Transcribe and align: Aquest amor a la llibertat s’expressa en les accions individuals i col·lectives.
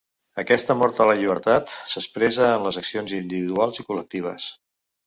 Aquest 0.43 0.71
amor 0.73 0.95
a 1.05 1.07
la 1.09 1.15
llibertat 1.19 1.75
s’expressa 1.93 2.51
en 2.55 2.67
les 2.69 2.83
accions 2.83 3.17
individuals 3.21 3.85
i 3.85 3.89
col·lectives. 3.93 4.53